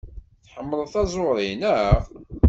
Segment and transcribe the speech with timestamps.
[0.45, 1.99] Tḥemmleḍ taẓuri, naɣ?